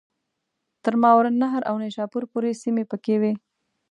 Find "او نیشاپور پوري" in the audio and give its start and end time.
1.69-2.51